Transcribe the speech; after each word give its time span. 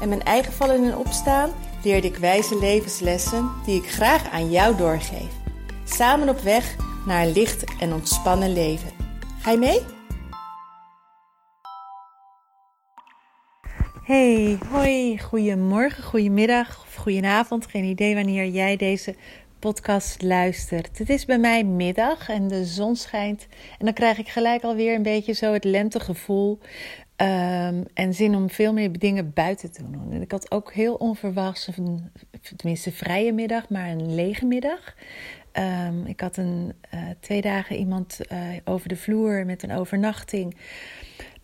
en 0.00 0.08
mijn 0.08 0.22
eigen 0.22 0.52
vallen 0.52 0.84
en 0.84 0.96
opstaan 0.96 1.50
leerde 1.82 2.06
ik 2.06 2.16
wijze 2.16 2.58
levenslessen 2.58 3.50
die 3.64 3.82
ik 3.82 3.90
graag 3.90 4.30
aan 4.30 4.50
jou 4.50 4.76
doorgeef. 4.76 5.30
Samen 5.84 6.28
op 6.28 6.40
weg 6.40 6.76
naar 7.06 7.26
een 7.26 7.32
licht 7.32 7.64
en 7.80 7.92
ontspannen 7.92 8.52
leven. 8.52 8.90
Ga 9.40 9.50
je 9.50 9.58
mee? 9.58 9.80
Hey, 14.04 14.58
hoi, 14.70 15.18
goedemorgen, 15.18 16.04
goedemiddag 16.04 16.84
of 16.86 16.94
goedenavond. 16.94 17.66
Geen 17.66 17.84
idee 17.84 18.14
wanneer 18.14 18.46
jij 18.46 18.76
deze 18.76 19.14
podcast 19.58 20.22
luistert. 20.22 20.98
Het 20.98 21.10
is 21.10 21.24
bij 21.24 21.38
mij 21.38 21.64
middag 21.64 22.28
en 22.28 22.48
de 22.48 22.64
zon 22.64 22.96
schijnt. 22.96 23.46
En 23.78 23.84
dan 23.84 23.94
krijg 23.94 24.18
ik 24.18 24.28
gelijk 24.28 24.62
alweer 24.62 24.94
een 24.94 25.02
beetje 25.02 25.32
zo 25.32 25.52
het 25.52 25.64
lentegevoel. 25.64 26.58
Um, 27.22 27.84
en 27.94 28.14
zin 28.14 28.34
om 28.34 28.50
veel 28.50 28.72
meer 28.72 28.98
dingen 28.98 29.32
buiten 29.32 29.72
te 29.72 29.90
doen. 29.90 30.12
En 30.12 30.22
ik 30.22 30.30
had 30.30 30.50
ook 30.50 30.72
heel 30.72 30.94
onverwachts, 30.94 31.68
een, 31.76 32.10
tenminste 32.56 32.92
vrije 32.92 33.32
middag, 33.32 33.68
maar 33.68 33.88
een 33.88 34.14
lege 34.14 34.46
middag. 34.46 34.94
Um, 35.52 36.06
ik 36.06 36.20
had 36.20 36.36
een, 36.36 36.72
uh, 36.94 37.00
twee 37.20 37.40
dagen 37.40 37.76
iemand 37.76 38.20
uh, 38.32 38.38
over 38.64 38.88
de 38.88 38.96
vloer 38.96 39.46
met 39.46 39.62
een 39.62 39.72
overnachting. 39.72 40.56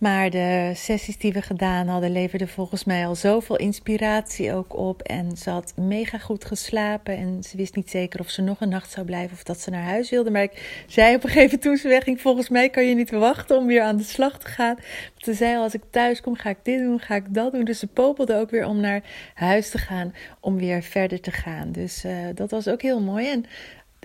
Maar 0.02 0.30
de 0.30 0.72
sessies 0.74 1.18
die 1.18 1.32
we 1.32 1.42
gedaan 1.42 1.88
hadden 1.88 2.12
leverden 2.12 2.48
volgens 2.48 2.84
mij 2.84 3.06
al 3.06 3.14
zoveel 3.14 3.56
inspiratie 3.56 4.52
ook 4.52 4.76
op. 4.76 5.02
En 5.02 5.36
ze 5.36 5.50
had 5.50 5.72
mega 5.76 6.18
goed 6.18 6.44
geslapen. 6.44 7.16
En 7.16 7.42
ze 7.42 7.56
wist 7.56 7.74
niet 7.74 7.90
zeker 7.90 8.20
of 8.20 8.30
ze 8.30 8.42
nog 8.42 8.60
een 8.60 8.68
nacht 8.68 8.90
zou 8.90 9.06
blijven 9.06 9.32
of 9.36 9.42
dat 9.42 9.60
ze 9.60 9.70
naar 9.70 9.82
huis 9.82 10.10
wilde. 10.10 10.30
Maar 10.30 10.42
ik 10.42 10.84
zei 10.86 11.14
op 11.14 11.24
een 11.24 11.28
gegeven 11.28 11.44
moment 11.44 11.62
toen 11.62 11.76
ze 11.76 11.88
wegging: 11.88 12.20
Volgens 12.20 12.48
mij 12.48 12.68
kan 12.68 12.88
je 12.88 12.94
niet 12.94 13.10
wachten 13.10 13.56
om 13.56 13.66
weer 13.66 13.82
aan 13.82 13.96
de 13.96 14.02
slag 14.02 14.38
te 14.38 14.46
gaan. 14.46 14.76
Ze 15.16 15.34
zei 15.34 15.56
al: 15.56 15.62
Als 15.62 15.74
ik 15.74 15.82
thuis 15.90 16.20
kom, 16.20 16.36
ga 16.36 16.50
ik 16.50 16.58
dit 16.62 16.78
doen, 16.78 17.00
ga 17.00 17.14
ik 17.14 17.34
dat 17.34 17.52
doen. 17.52 17.64
Dus 17.64 17.78
ze 17.78 17.86
popelde 17.86 18.34
ook 18.36 18.50
weer 18.50 18.66
om 18.66 18.80
naar 18.80 19.02
huis 19.34 19.70
te 19.70 19.78
gaan, 19.78 20.14
om 20.40 20.56
weer 20.56 20.82
verder 20.82 21.20
te 21.20 21.30
gaan. 21.30 21.72
Dus 21.72 22.04
uh, 22.04 22.12
dat 22.34 22.50
was 22.50 22.68
ook 22.68 22.82
heel 22.82 23.00
mooi. 23.00 23.28
En 23.28 23.44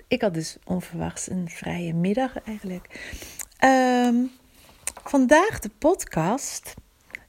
ik 0.08 0.22
had 0.22 0.34
dus 0.34 0.56
onverwachts 0.64 1.30
een 1.30 1.48
vrije 1.48 1.94
middag 1.94 2.42
eigenlijk. 2.44 3.00
Um, 3.64 4.30
Vandaag 5.04 5.58
de 5.58 5.70
podcast 5.78 6.74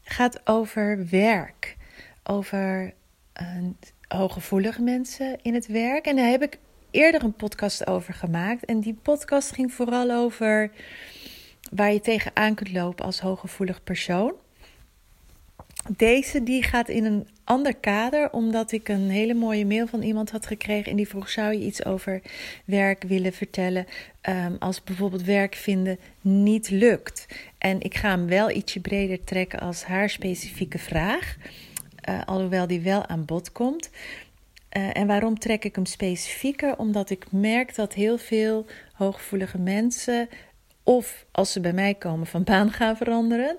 gaat 0.01 0.47
over 0.47 1.07
werk. 1.09 1.77
Over 2.23 2.93
uh, 3.41 3.67
hooggevoelige 4.07 4.81
mensen 4.81 5.39
in 5.41 5.53
het 5.53 5.67
werk. 5.67 6.05
En 6.05 6.15
daar 6.15 6.29
heb 6.29 6.41
ik 6.41 6.59
eerder 6.91 7.23
een 7.23 7.33
podcast 7.33 7.87
over 7.87 8.13
gemaakt. 8.13 8.65
En 8.65 8.79
die 8.79 8.93
podcast 8.93 9.51
ging 9.51 9.73
vooral 9.73 10.11
over 10.11 10.71
waar 11.71 11.93
je 11.93 11.99
tegenaan 11.99 12.55
kunt 12.55 12.71
lopen 12.71 13.05
als 13.05 13.19
hooggevoelig 13.19 13.83
persoon. 13.83 14.33
Deze 15.89 16.43
die 16.43 16.63
gaat 16.63 16.89
in 16.89 17.05
een 17.05 17.27
ander 17.49 17.75
kader, 17.75 18.31
omdat 18.31 18.71
ik 18.71 18.87
een 18.87 19.09
hele 19.09 19.33
mooie 19.33 19.65
mail 19.65 19.87
van 19.87 20.01
iemand 20.01 20.31
had 20.31 20.45
gekregen. 20.45 20.91
En 20.91 20.97
die 20.97 21.07
vroeg: 21.07 21.29
zou 21.29 21.53
je 21.53 21.65
iets 21.65 21.85
over 21.85 22.21
werk 22.65 23.03
willen 23.03 23.33
vertellen? 23.33 23.85
Um, 24.29 24.55
als 24.59 24.83
bijvoorbeeld 24.83 25.23
werk 25.23 25.55
vinden 25.55 25.99
niet 26.21 26.69
lukt. 26.69 27.25
En 27.57 27.81
ik 27.81 27.95
ga 27.95 28.09
hem 28.09 28.27
wel 28.27 28.51
ietsje 28.51 28.79
breder 28.79 29.23
trekken 29.23 29.59
als 29.59 29.83
haar 29.83 30.09
specifieke 30.09 30.77
vraag. 30.77 31.35
Uh, 32.09 32.21
alhoewel 32.25 32.67
die 32.67 32.81
wel 32.81 33.05
aan 33.05 33.25
bod 33.25 33.51
komt. 33.51 33.89
Uh, 34.77 34.97
en 34.97 35.07
waarom 35.07 35.39
trek 35.39 35.65
ik 35.65 35.75
hem 35.75 35.85
specifieker? 35.85 36.77
Omdat 36.77 37.09
ik 37.09 37.31
merk 37.31 37.75
dat 37.75 37.93
heel 37.93 38.17
veel 38.17 38.65
hooggevoelige 38.93 39.57
mensen, 39.57 40.29
of 40.83 41.25
als 41.31 41.51
ze 41.51 41.59
bij 41.59 41.73
mij 41.73 41.93
komen, 41.93 42.27
van 42.27 42.43
baan 42.43 42.71
gaan 42.71 42.97
veranderen 42.97 43.57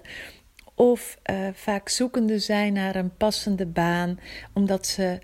of 0.81 1.19
uh, 1.31 1.49
vaak 1.53 1.89
zoekende 1.89 2.39
zijn 2.39 2.73
naar 2.73 2.95
een 2.95 3.17
passende 3.17 3.67
baan, 3.67 4.19
omdat 4.53 4.87
ze 4.87 5.19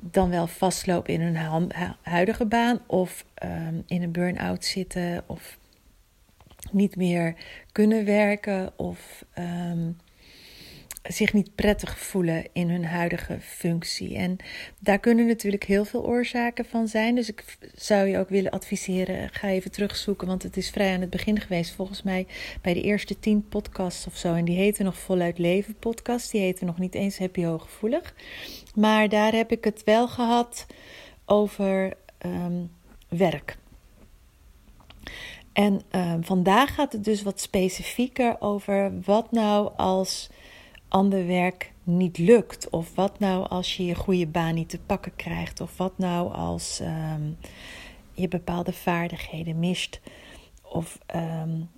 dan 0.00 0.30
wel 0.30 0.46
vastlopen 0.46 1.14
in 1.14 1.20
hun 1.20 1.72
huidige 2.02 2.46
baan 2.46 2.80
of 2.86 3.24
um, 3.44 3.82
in 3.86 4.02
een 4.02 4.12
burn-out 4.12 4.64
zitten 4.64 5.22
of 5.26 5.58
niet 6.70 6.96
meer 6.96 7.34
kunnen 7.72 8.04
werken 8.04 8.78
of 8.78 9.24
um, 9.38 9.96
zich 11.02 11.32
niet 11.32 11.54
prettig 11.54 11.98
voelen 11.98 12.46
in 12.52 12.70
hun 12.70 12.84
huidige 12.84 13.38
functie. 13.40 14.16
En 14.16 14.36
daar 14.78 14.98
kunnen 14.98 15.26
natuurlijk 15.26 15.64
heel 15.64 15.84
veel 15.84 16.04
oorzaken 16.04 16.64
van 16.64 16.88
zijn. 16.88 17.14
Dus 17.14 17.28
ik 17.28 17.44
zou 17.74 18.06
je 18.06 18.18
ook 18.18 18.28
willen 18.28 18.50
adviseren: 18.50 19.30
ga 19.32 19.48
even 19.48 19.70
terugzoeken, 19.70 20.26
want 20.26 20.42
het 20.42 20.56
is 20.56 20.70
vrij 20.70 20.94
aan 20.94 21.00
het 21.00 21.10
begin 21.10 21.40
geweest. 21.40 21.74
Volgens 21.74 22.02
mij 22.02 22.26
bij 22.62 22.74
de 22.74 22.82
eerste 22.82 23.18
tien 23.18 23.48
podcasts 23.48 24.06
of 24.06 24.16
zo. 24.16 24.34
En 24.34 24.44
die 24.44 24.56
heten 24.56 24.84
nog 24.84 24.98
Voluit 24.98 25.38
Leven 25.38 25.74
podcast. 25.74 26.30
Die 26.30 26.40
heten 26.40 26.66
nog 26.66 26.78
niet 26.78 26.94
eens 26.94 27.18
Happy 27.18 27.44
Hooggevoelig. 27.44 28.14
Maar 28.74 29.08
daar 29.08 29.32
heb 29.32 29.52
ik 29.52 29.64
het 29.64 29.84
wel 29.84 30.08
gehad 30.08 30.66
over 31.24 31.92
um, 32.26 32.70
werk. 33.08 33.56
En 35.52 35.82
um, 35.90 36.24
vandaag 36.24 36.74
gaat 36.74 36.92
het 36.92 37.04
dus 37.04 37.22
wat 37.22 37.40
specifieker 37.40 38.40
over 38.40 39.00
wat 39.04 39.32
nou 39.32 39.70
als 39.76 40.30
ander 40.90 41.26
werk 41.26 41.72
niet 41.82 42.18
lukt? 42.18 42.70
Of 42.70 42.94
wat 42.94 43.18
nou 43.18 43.48
als 43.48 43.76
je 43.76 43.84
je 43.84 43.94
goede 43.94 44.26
baan 44.26 44.54
niet 44.54 44.68
te 44.68 44.78
pakken 44.78 45.16
krijgt? 45.16 45.60
Of 45.60 45.76
wat 45.76 45.98
nou 45.98 46.32
als 46.32 46.80
um, 46.80 47.36
je 48.12 48.28
bepaalde 48.28 48.72
vaardigheden 48.72 49.58
mist? 49.58 50.00
Of 50.62 50.98
um, 51.14 51.70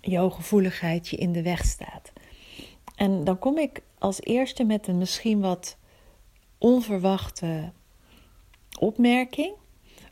je 0.00 0.18
hooggevoeligheid 0.18 1.08
je 1.08 1.16
in 1.16 1.32
de 1.32 1.42
weg 1.42 1.64
staat? 1.64 2.12
En 2.96 3.24
dan 3.24 3.38
kom 3.38 3.58
ik 3.58 3.82
als 3.98 4.20
eerste 4.20 4.64
met 4.64 4.86
een 4.86 4.98
misschien 4.98 5.40
wat 5.40 5.76
onverwachte 6.58 7.72
opmerking 8.78 9.52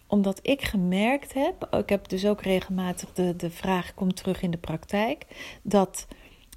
omdat 0.09 0.39
ik 0.43 0.63
gemerkt 0.63 1.35
heb, 1.35 1.75
ik 1.75 1.89
heb 1.89 2.09
dus 2.09 2.27
ook 2.27 2.43
regelmatig 2.43 3.13
de, 3.13 3.37
de 3.37 3.51
vraag 3.51 3.95
komt 3.95 4.17
terug 4.17 4.43
in 4.43 4.51
de 4.51 4.59
praktijk, 4.59 5.27
dat 5.63 6.07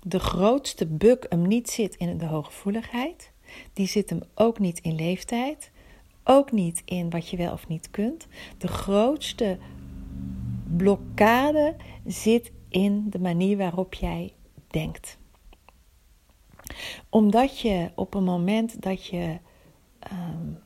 de 0.04 0.20
grootste 0.20 0.88
bug 0.88 1.18
hem 1.30 1.48
niet 1.48 1.70
zit 1.70 1.96
in 1.96 2.18
de 2.18 2.26
hooggevoeligheid. 2.26 3.32
Die 3.74 3.88
zit 3.88 4.10
hem 4.10 4.22
ook 4.36 4.60
niet 4.60 4.80
in 4.80 4.96
leeftijd. 4.96 5.72
Ook 6.24 6.52
niet 6.52 6.82
in 6.86 7.10
wat 7.10 7.30
je 7.30 7.38
wel 7.38 7.52
of 7.52 7.68
niet 7.68 7.90
kunt. 7.92 8.28
De 8.58 8.68
grootste 8.68 9.58
blokkade 10.78 11.76
zit 12.06 12.52
in 12.70 13.10
de 13.10 13.20
manier 13.20 13.58
waarop 13.58 13.94
jij 13.94 14.34
denkt. 14.68 15.18
Omdat 17.10 17.60
je 17.60 17.92
op 17.96 18.14
een 18.14 18.24
moment 18.24 18.82
dat 18.82 19.06
je 19.06 19.38
um, 20.12 20.60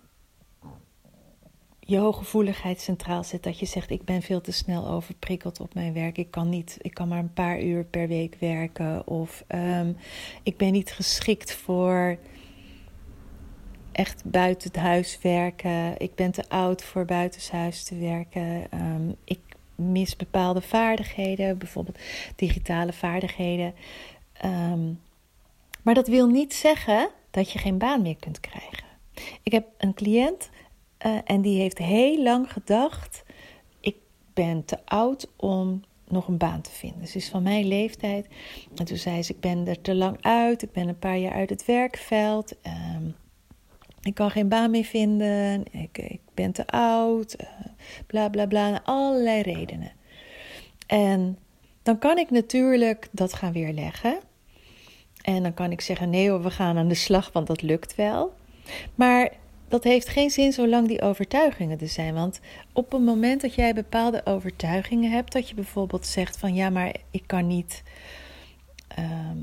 je 1.87 1.97
hooggevoeligheid 1.97 2.81
centraal 2.81 3.23
zet. 3.23 3.43
Dat 3.43 3.59
je 3.59 3.65
zegt: 3.65 3.89
Ik 3.89 4.03
ben 4.03 4.21
veel 4.21 4.41
te 4.41 4.51
snel 4.51 4.87
overprikkeld 4.87 5.59
op 5.59 5.73
mijn 5.73 5.93
werk. 5.93 6.17
Ik 6.17 6.31
kan, 6.31 6.49
niet, 6.49 6.77
ik 6.81 6.93
kan 6.93 7.07
maar 7.07 7.19
een 7.19 7.33
paar 7.33 7.61
uur 7.61 7.83
per 7.83 8.07
week 8.07 8.35
werken. 8.39 9.07
Of 9.07 9.43
um, 9.47 9.97
ik 10.43 10.57
ben 10.57 10.71
niet 10.71 10.91
geschikt 10.91 11.53
voor 11.53 12.17
echt 13.91 14.23
buiten 14.25 14.67
het 14.67 14.81
huis 14.81 15.19
werken. 15.21 15.99
Ik 15.99 16.15
ben 16.15 16.31
te 16.31 16.49
oud 16.49 16.83
voor 16.83 17.05
buitenshuis 17.05 17.83
te 17.83 17.97
werken. 17.97 18.67
Um, 18.73 19.15
ik 19.23 19.39
mis 19.75 20.15
bepaalde 20.15 20.61
vaardigheden, 20.61 21.57
bijvoorbeeld 21.57 21.99
digitale 22.35 22.93
vaardigheden. 22.93 23.73
Um, 24.45 24.99
maar 25.81 25.93
dat 25.93 26.07
wil 26.07 26.27
niet 26.27 26.53
zeggen 26.53 27.09
dat 27.31 27.51
je 27.51 27.59
geen 27.59 27.77
baan 27.77 28.01
meer 28.01 28.15
kunt 28.15 28.39
krijgen. 28.39 28.83
Ik 29.43 29.51
heb 29.51 29.67
een 29.77 29.93
cliënt 29.93 30.49
uh, 31.05 31.17
en 31.23 31.41
die 31.41 31.59
heeft 31.59 31.77
heel 31.77 32.23
lang 32.23 32.51
gedacht: 32.51 33.23
ik 33.79 33.95
ben 34.33 34.65
te 34.65 34.77
oud 34.85 35.31
om 35.35 35.81
nog 36.07 36.27
een 36.27 36.37
baan 36.37 36.61
te 36.61 36.71
vinden. 36.71 37.07
Ze 37.07 37.17
is 37.17 37.29
van 37.29 37.43
mijn 37.43 37.67
leeftijd. 37.67 38.27
En 38.75 38.85
toen 38.85 38.97
zei 38.97 39.23
ze: 39.23 39.33
Ik 39.33 39.39
ben 39.39 39.67
er 39.67 39.81
te 39.81 39.95
lang 39.95 40.17
uit. 40.21 40.61
Ik 40.61 40.71
ben 40.71 40.87
een 40.87 40.99
paar 40.99 41.17
jaar 41.17 41.33
uit 41.33 41.49
het 41.49 41.65
werkveld. 41.65 42.55
Um, 42.95 43.15
ik 44.01 44.13
kan 44.13 44.31
geen 44.31 44.47
baan 44.47 44.71
meer 44.71 44.83
vinden. 44.83 45.63
Ik, 45.71 45.97
ik 45.97 46.21
ben 46.33 46.51
te 46.51 46.67
oud. 46.67 47.35
Uh, 47.41 47.47
bla 48.07 48.29
bla 48.29 48.45
bla. 48.45 48.81
Allerlei 48.83 49.41
redenen. 49.41 49.91
En 50.87 51.37
dan 51.83 51.97
kan 51.97 52.17
ik 52.17 52.29
natuurlijk 52.29 53.07
dat 53.11 53.33
gaan 53.33 53.53
weerleggen. 53.53 54.19
En 55.21 55.43
dan 55.43 55.53
kan 55.53 55.71
ik 55.71 55.81
zeggen: 55.81 56.09
nee 56.09 56.29
hoor, 56.29 56.41
we 56.43 56.51
gaan 56.51 56.77
aan 56.77 56.87
de 56.87 56.93
slag, 56.95 57.31
want 57.31 57.47
dat 57.47 57.61
lukt 57.61 57.95
wel. 57.95 58.33
Maar 58.95 59.31
dat 59.75 59.83
heeft 59.83 60.07
geen 60.07 60.29
zin 60.29 60.53
zolang 60.53 60.87
die 60.87 61.01
overtuigingen 61.01 61.79
er 61.79 61.87
zijn. 61.87 62.13
Want 62.13 62.39
op 62.73 62.91
het 62.91 63.01
moment 63.01 63.41
dat 63.41 63.55
jij 63.55 63.73
bepaalde 63.73 64.21
overtuigingen 64.25 65.11
hebt, 65.11 65.31
dat 65.31 65.49
je 65.49 65.55
bijvoorbeeld 65.55 66.05
zegt 66.05 66.37
van 66.37 66.53
ja, 66.53 66.69
maar 66.69 66.95
ik 67.11 67.23
kan 67.25 67.47
niet 67.47 67.83
ehm, 68.87 69.37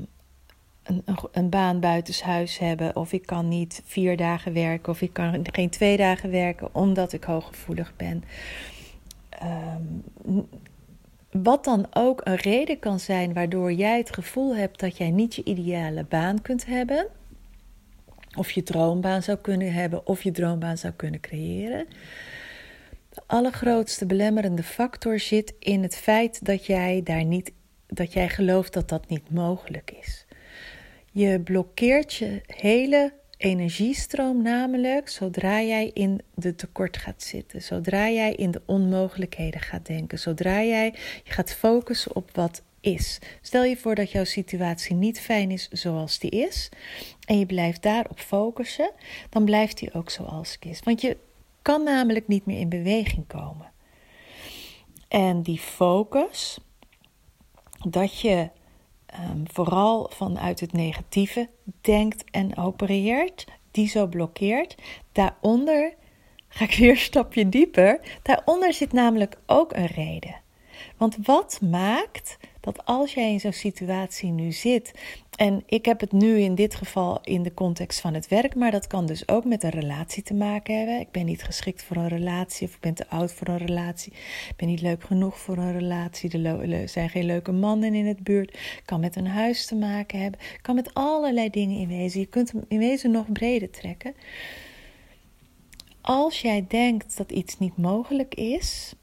een, 0.83 1.03
een, 1.31 1.49
baan 1.49 1.79
buitenshuis 1.79 2.57
hebben, 2.57 2.95
of 2.95 3.11
ik 3.11 3.25
kan 3.25 3.47
niet 3.47 3.81
vier 3.85 4.17
dagen 4.17 4.53
werken, 4.53 4.91
of 4.91 5.01
ik 5.01 5.13
kan 5.13 5.45
geen 5.51 5.69
twee 5.69 5.97
dagen 5.97 6.31
werken 6.31 6.69
omdat 6.71 7.13
ik 7.13 7.23
hooggevoelig 7.23 7.93
ben. 7.97 8.23
Um, 9.43 10.47
wat 11.31 11.63
dan 11.63 11.85
ook 11.93 12.21
een 12.23 12.35
reden 12.35 12.79
kan 12.79 12.99
zijn 12.99 13.33
waardoor 13.33 13.71
jij 13.71 13.97
het 13.97 14.13
gevoel 14.13 14.55
hebt 14.55 14.79
dat 14.79 14.97
jij 14.97 15.11
niet 15.11 15.35
je 15.35 15.43
ideale 15.43 16.05
baan 16.09 16.41
kunt 16.41 16.65
hebben, 16.65 17.07
of 18.35 18.51
je 18.51 18.63
droombaan 18.63 19.23
zou 19.23 19.37
kunnen 19.37 19.73
hebben, 19.73 20.07
of 20.07 20.23
je 20.23 20.31
droombaan 20.31 20.77
zou 20.77 20.93
kunnen 20.93 21.19
creëren. 21.19 21.85
De 23.09 23.21
allergrootste 23.27 24.05
belemmerende 24.05 24.63
factor 24.63 25.19
zit 25.19 25.53
in 25.59 25.81
het 25.81 25.95
feit 25.95 26.45
dat 26.45 26.65
jij 26.65 27.01
daar 27.03 27.25
niet, 27.25 27.51
dat 27.87 28.13
jij 28.13 28.29
gelooft 28.29 28.73
dat 28.73 28.89
dat 28.89 29.09
niet 29.09 29.31
mogelijk 29.31 29.91
is. 30.01 30.25
Je 31.11 31.39
blokkeert 31.39 32.13
je 32.13 32.41
hele 32.45 33.13
energiestroom 33.37 34.41
namelijk 34.41 35.09
zodra 35.09 35.61
jij 35.61 35.91
in 35.93 36.21
de 36.35 36.55
tekort 36.55 36.97
gaat 36.97 37.23
zitten, 37.23 37.61
zodra 37.61 38.09
jij 38.09 38.33
in 38.33 38.51
de 38.51 38.61
onmogelijkheden 38.65 39.61
gaat 39.61 39.85
denken, 39.85 40.19
zodra 40.19 40.63
jij 40.63 40.95
je 41.23 41.31
gaat 41.31 41.53
focussen 41.53 42.15
op 42.15 42.29
wat 42.33 42.61
is. 42.83 43.19
Stel 43.41 43.63
je 43.63 43.77
voor 43.77 43.95
dat 43.95 44.11
jouw 44.11 44.23
situatie 44.23 44.95
niet 44.95 45.19
fijn 45.19 45.51
is 45.51 45.67
zoals 45.67 46.19
die 46.19 46.31
is 46.31 46.69
en 47.25 47.39
je 47.39 47.45
blijft 47.45 47.81
daarop 47.81 48.19
focussen, 48.19 48.91
dan 49.29 49.45
blijft 49.45 49.77
die 49.77 49.93
ook 49.93 50.09
zoals 50.09 50.57
die 50.59 50.71
is. 50.71 50.79
Want 50.79 51.01
je 51.01 51.17
kan 51.61 51.83
namelijk 51.83 52.27
niet 52.27 52.45
meer 52.45 52.59
in 52.59 52.69
beweging 52.69 53.27
komen. 53.27 53.71
En 55.07 55.41
die 55.41 55.59
focus, 55.59 56.57
dat 57.87 58.19
je 58.19 58.49
um, 59.19 59.43
vooral 59.43 60.11
vanuit 60.13 60.59
het 60.59 60.71
negatieve 60.71 61.49
denkt 61.81 62.23
en 62.31 62.57
opereert, 62.57 63.45
die 63.71 63.87
zo 63.87 64.07
blokkeert, 64.07 64.75
daaronder 65.11 65.93
ga 66.47 66.63
ik 66.65 66.75
weer 66.75 66.89
een 66.89 66.97
stapje 66.97 67.49
dieper. 67.49 67.99
Daaronder 68.21 68.73
zit 68.73 68.91
namelijk 68.91 69.37
ook 69.45 69.73
een 69.73 69.85
reden. 69.85 70.35
Want 70.97 71.17
wat 71.21 71.61
maakt 71.61 72.37
dat 72.63 72.85
als 72.85 73.13
jij 73.13 73.31
in 73.31 73.39
zo'n 73.39 73.53
situatie 73.53 74.31
nu 74.31 74.51
zit, 74.51 74.93
en 75.35 75.63
ik 75.65 75.85
heb 75.85 75.99
het 75.99 76.11
nu 76.11 76.39
in 76.39 76.55
dit 76.55 76.75
geval 76.75 77.19
in 77.23 77.43
de 77.43 77.53
context 77.53 77.99
van 77.99 78.13
het 78.13 78.27
werk, 78.27 78.55
maar 78.55 78.71
dat 78.71 78.87
kan 78.87 79.05
dus 79.05 79.27
ook 79.27 79.45
met 79.45 79.63
een 79.63 79.69
relatie 79.69 80.23
te 80.23 80.33
maken 80.33 80.77
hebben. 80.77 80.99
Ik 80.99 81.11
ben 81.11 81.25
niet 81.25 81.43
geschikt 81.43 81.83
voor 81.83 81.97
een 81.97 82.07
relatie 82.07 82.67
of 82.67 82.73
ik 82.73 82.79
ben 82.79 82.93
te 82.93 83.09
oud 83.09 83.33
voor 83.33 83.47
een 83.47 83.57
relatie. 83.57 84.11
Ik 84.49 84.53
ben 84.55 84.67
niet 84.67 84.81
leuk 84.81 85.03
genoeg 85.03 85.39
voor 85.39 85.57
een 85.57 85.71
relatie. 85.71 86.41
Er 86.47 86.89
zijn 86.89 87.09
geen 87.09 87.25
leuke 87.25 87.51
mannen 87.51 87.93
in 87.93 88.05
het 88.05 88.23
buurt. 88.23 88.57
Kan 88.85 88.99
met 88.99 89.15
een 89.15 89.27
huis 89.27 89.65
te 89.65 89.75
maken 89.75 90.21
hebben. 90.21 90.39
Kan 90.61 90.75
met 90.75 90.93
allerlei 90.93 91.49
dingen 91.49 91.77
in 91.77 91.87
wezen. 91.87 92.19
Je 92.19 92.25
kunt 92.25 92.51
hem 92.51 92.63
in 92.67 92.79
wezen 92.79 93.11
nog 93.11 93.31
breder 93.31 93.69
trekken. 93.69 94.13
Als 96.01 96.41
jij 96.41 96.65
denkt 96.67 97.17
dat 97.17 97.31
iets 97.31 97.59
niet 97.59 97.77
mogelijk 97.77 98.35
is, 98.35 98.93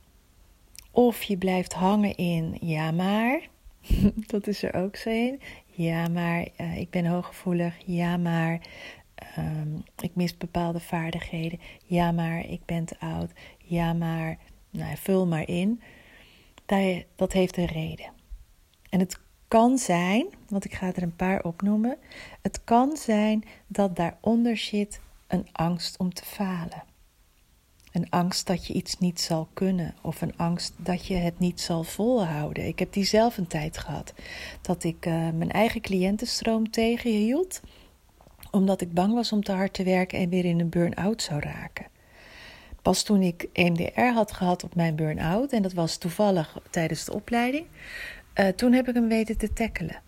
of 0.91 1.23
je 1.23 1.37
blijft 1.37 1.73
hangen 1.73 2.17
in 2.17 2.57
ja 2.61 2.91
maar, 2.91 3.49
dat 4.33 4.47
is 4.47 4.63
er 4.63 4.75
ook 4.75 4.97
zo. 4.97 5.37
Ja 5.67 6.09
maar 6.09 6.49
uh, 6.61 6.79
ik 6.79 6.91
ben 6.91 7.07
hooggevoelig. 7.07 7.75
Ja 7.85 8.17
maar 8.17 8.61
um, 9.39 9.83
ik 10.01 10.15
mis 10.15 10.37
bepaalde 10.37 10.81
vaardigheden. 10.81 11.61
Ja 11.85 12.13
maar 12.13 12.47
ik 12.47 12.65
ben 12.65 12.85
te 12.85 12.97
oud. 12.99 13.31
Ja 13.59 13.93
maar, 13.93 14.39
nou 14.71 14.97
vul 14.97 15.27
maar 15.27 15.49
in. 15.49 15.81
Dat, 16.67 17.05
dat 17.17 17.33
heeft 17.33 17.57
een 17.57 17.67
reden. 17.67 18.13
En 18.91 19.01
het 19.01 19.21
kan 19.49 19.79
zijn, 19.79 20.27
want 20.49 20.65
ik 20.65 20.75
ga 20.75 20.87
er 20.87 21.03
een 21.03 21.17
paar 21.17 21.43
opnoemen. 21.43 21.97
Het 22.43 22.65
kan 22.65 22.97
zijn 22.97 23.45
dat 23.67 23.97
daaronder 23.97 24.57
zit 24.57 25.01
een 25.27 25.47
angst 25.53 25.99
om 25.99 26.15
te 26.15 26.25
falen. 26.25 26.83
Een 27.93 28.11
angst 28.11 28.47
dat 28.47 28.67
je 28.67 28.73
iets 28.73 28.99
niet 28.99 29.21
zal 29.21 29.49
kunnen. 29.53 29.95
Of 30.03 30.23
een 30.23 30.37
angst 30.37 30.75
dat 30.77 31.07
je 31.07 31.15
het 31.15 31.39
niet 31.39 31.61
zal 31.61 31.85
volhouden. 31.85 32.67
Ik 32.67 32.79
heb 32.79 32.93
die 32.93 33.05
zelf 33.05 33.39
een 33.39 33.47
tijd 33.47 33.79
gehad. 33.79 34.15
Dat 34.61 34.85
ik 34.85 35.07
uh, 35.07 35.13
mijn 35.13 35.51
eigen 35.51 35.81
cliëntenstroom 35.81 36.71
tegenhield. 36.71 37.61
Omdat 38.51 38.81
ik 38.81 38.95
bang 38.95 39.15
was 39.15 39.33
om 39.33 39.43
te 39.43 39.53
hard 39.53 39.73
te 39.73 39.83
werken 39.83 40.19
en 40.19 40.29
weer 40.29 40.45
in 40.45 40.61
een 40.61 40.69
burn-out 40.69 41.23
zou 41.23 41.41
raken. 41.41 41.87
Pas 42.83 43.03
toen 43.03 43.23
ik 43.23 43.47
EMDR 43.53 44.01
had 44.01 44.33
gehad 44.33 44.65
op 44.65 44.75
mijn 44.75 44.97
burn-out. 44.97 45.53
En 45.53 45.63
dat 45.63 45.73
was 45.73 45.97
toevallig 45.97 46.59
tijdens 46.71 47.05
de 47.05 47.13
opleiding. 47.13 47.67
Uh, 48.35 48.49
toen 48.49 48.73
heb 48.73 48.89
ik 48.89 48.95
hem 48.95 49.09
weten 49.09 49.39
te 49.39 49.53
tackelen. 49.53 50.03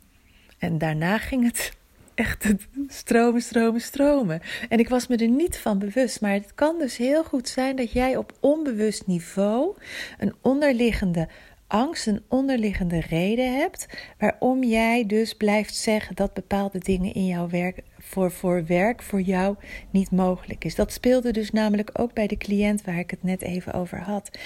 En 0.59 0.79
daarna 0.79 1.19
ging 1.19 1.45
het 1.45 1.77
echt 2.15 2.55
stromen, 2.89 3.43
stromen, 3.43 3.81
stromen. 3.81 4.41
En 4.69 4.79
ik 4.79 4.89
was 4.89 5.07
me 5.07 5.17
er 5.17 5.29
niet 5.29 5.59
van 5.59 5.79
bewust. 5.79 6.21
Maar 6.21 6.33
het 6.33 6.55
kan 6.55 6.79
dus 6.79 6.97
heel 6.97 7.25
goed 7.25 7.49
zijn 7.49 7.77
dat 7.77 7.93
jij 7.93 8.17
op 8.17 8.33
onbewust 8.41 9.07
niveau 9.07 9.77
een 10.19 10.35
onderliggende 10.41 11.29
angst, 11.67 12.07
een 12.07 12.23
onderliggende 12.29 13.01
reden 13.01 13.57
hebt. 13.57 13.87
Waarom 14.19 14.65
jij 14.65 15.07
dus 15.07 15.35
blijft 15.35 15.75
zeggen 15.75 16.17
dat 16.17 16.35
bepaalde 16.35 16.79
dingen 16.79 17.15
in 17.15 17.27
jouw 17.27 17.49
werk. 17.49 17.83
Voor, 17.99 18.31
voor 18.31 18.67
werk 18.67 19.03
voor 19.03 19.21
jou 19.21 19.57
niet 19.91 20.11
mogelijk 20.11 20.65
is. 20.65 20.75
Dat 20.75 20.93
speelde 20.93 21.33
dus 21.33 21.51
namelijk 21.51 21.91
ook 21.93 22.13
bij 22.13 22.27
de 22.27 22.37
cliënt 22.37 22.85
waar 22.85 22.99
ik 22.99 23.11
het 23.11 23.23
net 23.23 23.43
even 23.43 23.73
over 23.73 24.01
had. 24.01 24.39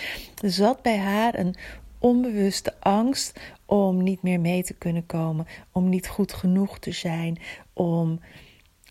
Er 0.42 0.50
zat 0.50 0.82
bij 0.82 0.98
haar 0.98 1.38
een 1.38 1.54
onbewuste 1.98 2.74
angst 2.80 3.40
om 3.66 4.02
niet 4.02 4.22
meer 4.22 4.40
mee 4.40 4.62
te 4.62 4.74
kunnen 4.74 5.06
komen, 5.06 5.46
om 5.72 5.88
niet 5.88 6.08
goed 6.08 6.32
genoeg 6.32 6.78
te 6.78 6.92
zijn, 6.92 7.38
om 7.72 8.20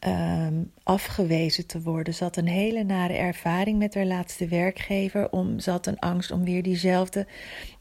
um, 0.07 0.71
afgewezen 0.83 1.65
te 1.65 1.81
worden. 1.81 2.13
Ze 2.13 2.23
had 2.23 2.37
een 2.37 2.47
hele 2.47 2.83
nare 2.83 3.13
ervaring 3.13 3.77
met 3.77 3.93
haar 3.93 4.05
laatste 4.05 4.47
werkgever. 4.47 5.31
Om, 5.31 5.59
ze 5.59 5.71
had 5.71 5.87
een 5.87 5.99
angst 5.99 6.31
om 6.31 6.43
weer 6.43 6.63
diezelfde 6.63 7.27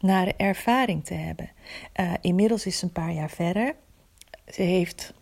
nare 0.00 0.34
ervaring 0.36 1.04
te 1.04 1.14
hebben. 1.14 1.50
Uh, 2.00 2.12
inmiddels 2.20 2.66
is 2.66 2.78
ze 2.78 2.84
een 2.84 2.92
paar 2.92 3.12
jaar 3.12 3.30
verder. 3.30 3.74
Ze 4.48 4.62
heeft 4.62 5.14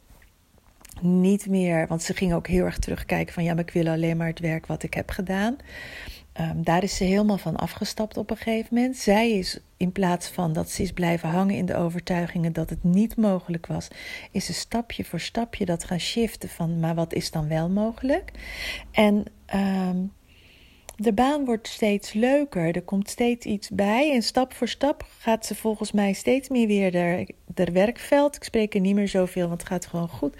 niet 1.00 1.46
meer, 1.46 1.86
want 1.86 2.02
ze 2.02 2.14
ging 2.14 2.34
ook 2.34 2.46
heel 2.46 2.64
erg 2.64 2.78
terugkijken 2.78 3.34
van 3.34 3.44
ja, 3.44 3.54
maar 3.54 3.62
ik 3.62 3.70
wil 3.70 3.88
alleen 3.88 4.16
maar 4.16 4.26
het 4.26 4.38
werk 4.38 4.66
wat 4.66 4.82
ik 4.82 4.94
heb 4.94 5.10
gedaan. 5.10 5.56
Um, 6.40 6.64
daar 6.64 6.82
is 6.82 6.96
ze 6.96 7.04
helemaal 7.04 7.38
van 7.38 7.56
afgestapt 7.56 8.16
op 8.16 8.30
een 8.30 8.36
gegeven 8.36 8.74
moment. 8.74 8.96
Zij 8.96 9.30
is 9.30 9.58
in 9.76 9.92
plaats 9.92 10.28
van 10.28 10.52
dat 10.52 10.70
ze 10.70 10.82
is 10.82 10.92
blijven 10.92 11.28
hangen 11.28 11.54
in 11.54 11.66
de 11.66 11.76
overtuigingen 11.76 12.52
dat 12.52 12.70
het 12.70 12.84
niet 12.84 13.16
mogelijk 13.16 13.66
was, 13.66 13.88
is 14.30 14.44
ze 14.44 14.52
stapje 14.52 15.04
voor 15.04 15.20
stapje 15.20 15.64
dat 15.64 15.84
gaan 15.84 16.00
shiften 16.00 16.48
van 16.48 16.80
maar 16.80 16.94
wat 16.94 17.12
is 17.12 17.30
dan 17.30 17.48
wel 17.48 17.68
mogelijk? 17.68 18.30
En 18.90 19.24
um, 19.54 20.12
de 20.96 21.12
baan 21.12 21.44
wordt 21.44 21.68
steeds 21.68 22.12
leuker, 22.12 22.76
er 22.76 22.82
komt 22.82 23.10
steeds 23.10 23.46
iets 23.46 23.68
bij 23.70 24.12
en 24.14 24.22
stap 24.22 24.52
voor 24.52 24.68
stap 24.68 25.06
gaat 25.18 25.46
ze 25.46 25.54
volgens 25.54 25.92
mij 25.92 26.12
steeds 26.12 26.48
meer 26.48 26.66
weer 26.66 26.96
haar, 26.96 27.26
werkveld. 27.72 28.36
Ik 28.36 28.44
spreek 28.44 28.74
er 28.74 28.80
niet 28.80 28.94
meer 28.94 29.08
zoveel, 29.08 29.48
want 29.48 29.60
het 29.60 29.70
gaat 29.70 29.86
gewoon 29.86 30.08
goed. 30.08 30.36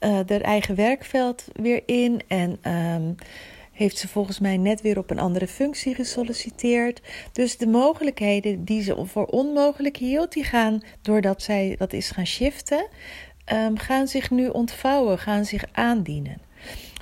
Uh, 0.00 0.42
eigen 0.42 0.74
werkveld 0.74 1.44
weer 1.52 1.82
in 1.86 2.20
en 2.28 2.72
um, 2.72 3.14
heeft 3.78 3.98
ze 3.98 4.08
volgens 4.08 4.38
mij 4.38 4.56
net 4.56 4.80
weer 4.80 4.98
op 4.98 5.10
een 5.10 5.18
andere 5.18 5.46
functie 5.46 5.94
gesolliciteerd. 5.94 7.00
Dus 7.32 7.56
de 7.56 7.66
mogelijkheden 7.66 8.64
die 8.64 8.82
ze 8.82 9.06
voor 9.06 9.26
onmogelijk 9.26 9.96
hield, 9.96 10.32
die 10.32 10.44
gaan 10.44 10.82
doordat 11.02 11.42
zij 11.42 11.74
dat 11.78 11.92
is 11.92 12.10
gaan 12.10 12.26
shiften, 12.26 12.86
um, 13.52 13.78
gaan 13.78 14.08
zich 14.08 14.30
nu 14.30 14.48
ontvouwen, 14.48 15.18
gaan 15.18 15.44
zich 15.44 15.64
aandienen. 15.72 16.40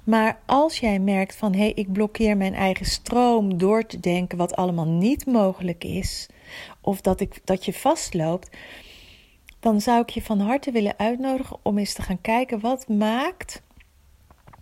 Maar 0.04 0.38
als 0.46 0.78
jij 0.78 0.98
merkt 0.98 1.36
van 1.36 1.52
hé, 1.52 1.58
hey, 1.58 1.72
ik 1.74 1.92
blokkeer 1.92 2.36
mijn 2.36 2.54
eigen 2.54 2.86
stroom 2.86 3.58
door 3.58 3.86
te 3.86 4.00
denken 4.00 4.38
wat 4.38 4.56
allemaal 4.56 4.88
niet 4.88 5.26
mogelijk 5.26 5.84
is, 5.84 6.26
of 6.80 7.00
dat, 7.00 7.20
ik, 7.20 7.40
dat 7.44 7.64
je 7.64 7.72
vastloopt, 7.72 8.56
dan 9.60 9.80
zou 9.80 10.00
ik 10.00 10.10
je 10.10 10.22
van 10.22 10.40
harte 10.40 10.70
willen 10.70 10.98
uitnodigen 10.98 11.56
om 11.62 11.78
eens 11.78 11.92
te 11.92 12.02
gaan 12.02 12.20
kijken 12.20 12.60
wat 12.60 12.88
maakt 12.88 13.62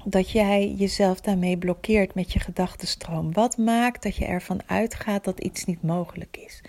dat 0.04 0.30
jij 0.30 0.75
jezelf 0.76 1.20
daarmee 1.20 1.58
blokkeert 1.58 2.14
met 2.14 2.32
je 2.32 2.40
gedachtenstroom? 2.40 3.32
Wat 3.32 3.56
maakt 3.56 4.02
dat 4.02 4.16
je 4.16 4.25
ervan 4.25 4.61
uitgaat 4.66 5.25
dat 5.25 5.40
iets 5.40 5.64
niet 5.64 5.82
mogelijk 5.82 6.37
is? 6.37 6.61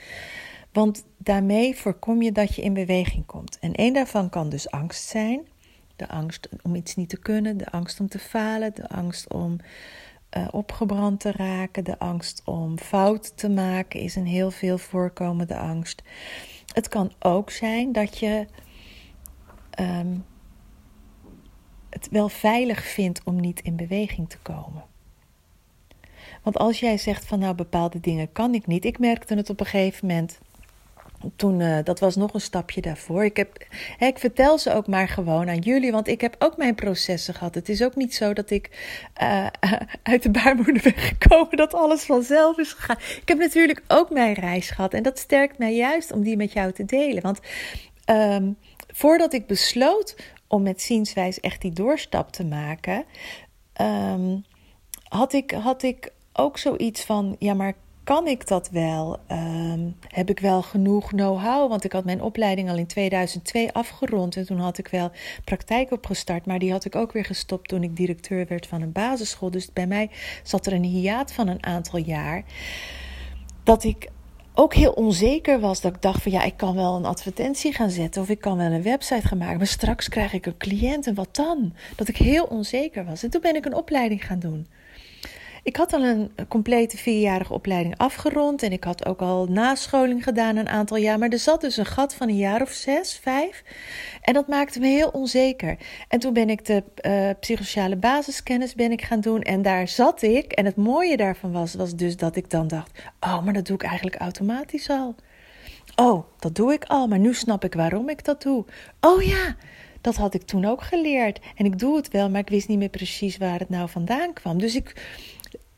Want 0.71 1.05
daarmee 1.17 1.75
voorkom 1.75 2.21
je 2.21 2.31
dat 2.31 2.55
je 2.55 2.61
in 2.61 2.73
beweging 2.73 3.25
komt. 3.25 3.59
En 3.59 3.73
één 3.73 3.93
daarvan 3.93 4.29
kan 4.29 4.49
dus 4.49 4.71
angst 4.71 5.07
zijn. 5.07 5.47
De 5.95 6.07
angst 6.07 6.49
om 6.61 6.75
iets 6.75 6.95
niet 6.95 7.09
te 7.09 7.19
kunnen, 7.19 7.57
de 7.57 7.71
angst 7.71 7.99
om 7.99 8.07
te 8.07 8.19
falen, 8.19 8.75
de 8.75 8.89
angst 8.89 9.33
om 9.33 9.57
uh, 10.37 10.47
opgebrand 10.51 11.19
te 11.19 11.31
raken, 11.31 11.83
de 11.83 11.99
angst 11.99 12.41
om 12.45 12.79
fout 12.79 13.37
te 13.37 13.49
maken 13.49 13.99
is 13.99 14.15
een 14.15 14.25
heel 14.25 14.51
veel 14.51 14.77
voorkomende 14.77 15.57
angst. 15.57 16.03
Het 16.73 16.87
kan 16.87 17.11
ook 17.19 17.49
zijn 17.49 17.91
dat 17.91 18.17
je 18.17 18.45
um, 19.79 20.25
het 21.95 22.07
wel 22.11 22.29
veilig 22.29 22.83
vindt 22.83 23.21
om 23.23 23.39
niet 23.39 23.61
in 23.61 23.75
beweging 23.75 24.29
te 24.29 24.37
komen. 24.41 24.83
Want 26.43 26.57
als 26.57 26.79
jij 26.79 26.97
zegt 26.97 27.25
van 27.25 27.39
nou 27.39 27.55
bepaalde 27.55 27.99
dingen 27.99 28.31
kan 28.31 28.53
ik 28.53 28.67
niet, 28.67 28.85
ik 28.85 28.99
merkte 28.99 29.35
het 29.35 29.49
op 29.49 29.59
een 29.59 29.65
gegeven 29.65 30.07
moment 30.07 30.39
toen, 31.35 31.59
uh, 31.59 31.77
dat 31.83 31.99
was 31.99 32.15
nog 32.15 32.33
een 32.33 32.41
stapje 32.41 32.81
daarvoor. 32.81 33.23
Ik, 33.25 33.37
heb, 33.37 33.65
hè, 33.97 34.05
ik 34.05 34.19
vertel 34.19 34.57
ze 34.57 34.73
ook 34.73 34.87
maar 34.87 35.07
gewoon 35.07 35.49
aan 35.49 35.59
jullie, 35.59 35.91
want 35.91 36.07
ik 36.07 36.21
heb 36.21 36.35
ook 36.39 36.57
mijn 36.57 36.75
processen 36.75 37.33
gehad. 37.33 37.55
Het 37.55 37.69
is 37.69 37.83
ook 37.83 37.95
niet 37.95 38.15
zo 38.15 38.33
dat 38.33 38.49
ik 38.49 38.69
uh, 39.21 39.47
uit 40.03 40.23
de 40.23 40.31
baarmoeder 40.31 40.81
ben 40.83 40.97
gekomen, 40.97 41.57
dat 41.57 41.73
alles 41.73 42.03
vanzelf 42.03 42.57
is 42.57 42.73
gegaan. 42.73 42.97
Ik 43.21 43.27
heb 43.27 43.37
natuurlijk 43.37 43.83
ook 43.87 44.09
mijn 44.09 44.33
reis 44.33 44.69
gehad 44.69 44.93
en 44.93 45.03
dat 45.03 45.19
sterkt 45.19 45.57
mij 45.57 45.75
juist 45.75 46.11
om 46.11 46.23
die 46.23 46.37
met 46.37 46.51
jou 46.51 46.71
te 46.71 46.85
delen. 46.85 47.21
Want 47.21 47.39
um, 48.09 48.57
voordat 48.95 49.33
ik 49.33 49.47
besloot 49.47 50.15
om 50.47 50.63
met 50.63 50.81
zienswijs 50.81 51.39
echt 51.39 51.61
die 51.61 51.71
doorstap 51.71 52.31
te 52.31 52.45
maken, 52.45 53.05
um, 53.81 54.45
had, 55.03 55.33
ik, 55.33 55.51
had 55.51 55.83
ik 55.83 56.13
ook 56.33 56.57
zoiets 56.57 57.03
van: 57.03 57.35
ja, 57.39 57.53
maar 57.53 57.73
kan 58.05 58.27
ik 58.27 58.47
dat 58.47 58.69
wel? 58.69 59.19
Um, 59.31 59.95
heb 60.07 60.29
ik 60.29 60.39
wel 60.39 60.61
genoeg 60.61 61.07
know-how? 61.07 61.69
Want 61.69 61.83
ik 61.83 61.91
had 61.91 62.05
mijn 62.05 62.21
opleiding 62.21 62.69
al 62.69 62.77
in 62.77 62.87
2002 62.87 63.71
afgerond. 63.73 64.35
En 64.35 64.45
toen 64.45 64.59
had 64.59 64.77
ik 64.77 64.87
wel 64.87 65.11
praktijk 65.43 65.91
opgestart. 65.91 66.45
Maar 66.45 66.59
die 66.59 66.71
had 66.71 66.85
ik 66.85 66.95
ook 66.95 67.11
weer 67.11 67.25
gestopt 67.25 67.67
toen 67.67 67.83
ik 67.83 67.95
directeur 67.95 68.45
werd 68.47 68.67
van 68.67 68.81
een 68.81 68.91
basisschool. 68.91 69.51
Dus 69.51 69.73
bij 69.73 69.87
mij 69.87 70.09
zat 70.43 70.65
er 70.65 70.73
een 70.73 70.83
hiaat 70.83 71.33
van 71.33 71.47
een 71.47 71.65
aantal 71.65 71.99
jaar. 71.99 72.43
Dat 73.63 73.83
ik 73.83 74.09
ook 74.55 74.73
heel 74.73 74.91
onzeker 74.91 75.59
was. 75.59 75.81
Dat 75.81 75.95
ik 75.95 76.01
dacht 76.01 76.21
van 76.21 76.31
ja, 76.31 76.43
ik 76.43 76.57
kan 76.57 76.75
wel 76.75 76.95
een 76.95 77.05
advertentie 77.05 77.73
gaan 77.73 77.89
zetten. 77.89 78.21
Of 78.21 78.29
ik 78.29 78.39
kan 78.39 78.57
wel 78.57 78.71
een 78.71 78.83
website 78.83 79.27
gaan 79.27 79.37
maken. 79.37 79.57
Maar 79.57 79.67
straks 79.67 80.09
krijg 80.09 80.33
ik 80.33 80.45
een 80.45 80.57
cliënt 80.57 81.07
en 81.07 81.13
wat 81.13 81.35
dan? 81.35 81.73
Dat 81.95 82.07
ik 82.07 82.17
heel 82.17 82.43
onzeker 82.43 83.05
was. 83.05 83.23
En 83.23 83.29
toen 83.29 83.41
ben 83.41 83.55
ik 83.55 83.65
een 83.65 83.75
opleiding 83.75 84.25
gaan 84.25 84.39
doen. 84.39 84.67
Ik 85.65 85.75
had 85.75 85.93
al 85.93 86.03
een 86.03 86.31
complete 86.47 86.97
vierjarige 86.97 87.53
opleiding 87.53 87.97
afgerond 87.97 88.63
en 88.63 88.71
ik 88.71 88.83
had 88.83 89.05
ook 89.05 89.21
al 89.21 89.45
nascholing 89.45 90.23
gedaan 90.23 90.55
een 90.55 90.69
aantal 90.69 90.97
jaar. 90.97 91.19
Maar 91.19 91.29
er 91.29 91.39
zat 91.39 91.61
dus 91.61 91.77
een 91.77 91.85
gat 91.85 92.15
van 92.15 92.29
een 92.29 92.37
jaar 92.37 92.61
of 92.61 92.71
zes, 92.71 93.19
vijf. 93.21 93.63
En 94.21 94.33
dat 94.33 94.47
maakte 94.47 94.79
me 94.79 94.87
heel 94.87 95.09
onzeker. 95.09 95.77
En 96.07 96.19
toen 96.19 96.33
ben 96.33 96.49
ik 96.49 96.65
de 96.65 96.83
uh, 97.01 97.29
psychosociale 97.39 97.95
basiskennis 97.95 98.75
ben 98.75 98.91
ik 98.91 99.01
gaan 99.01 99.19
doen 99.19 99.41
en 99.41 99.61
daar 99.61 99.87
zat 99.87 100.21
ik. 100.21 100.51
En 100.51 100.65
het 100.65 100.75
mooie 100.75 101.17
daarvan 101.17 101.51
was, 101.51 101.73
was 101.73 101.95
dus 101.95 102.17
dat 102.17 102.35
ik 102.35 102.49
dan 102.49 102.67
dacht, 102.67 102.91
oh, 103.19 103.43
maar 103.43 103.53
dat 103.53 103.65
doe 103.65 103.75
ik 103.75 103.83
eigenlijk 103.83 104.15
automatisch 104.15 104.89
al. 104.89 105.15
Oh, 105.95 106.25
dat 106.39 106.55
doe 106.55 106.73
ik 106.73 106.83
al, 106.83 107.07
maar 107.07 107.19
nu 107.19 107.33
snap 107.33 107.63
ik 107.63 107.73
waarom 107.73 108.09
ik 108.09 108.25
dat 108.25 108.41
doe. 108.41 108.65
Oh 108.99 109.21
ja, 109.21 109.55
dat 110.01 110.15
had 110.15 110.33
ik 110.33 110.43
toen 110.43 110.65
ook 110.65 110.83
geleerd. 110.83 111.39
En 111.55 111.65
ik 111.65 111.79
doe 111.79 111.95
het 111.95 112.11
wel, 112.11 112.29
maar 112.29 112.41
ik 112.41 112.49
wist 112.49 112.67
niet 112.67 112.77
meer 112.77 112.89
precies 112.89 113.37
waar 113.37 113.59
het 113.59 113.69
nou 113.69 113.89
vandaan 113.89 114.33
kwam. 114.33 114.59
Dus 114.59 114.75
ik 114.75 114.93